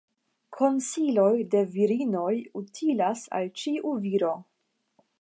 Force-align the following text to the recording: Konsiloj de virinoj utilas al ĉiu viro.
Konsiloj 0.59 1.33
de 1.51 1.61
virinoj 1.77 2.33
utilas 2.63 3.25
al 3.41 3.55
ĉiu 3.63 3.97
viro. 4.09 4.35